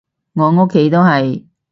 [0.33, 1.45] 我屋企都係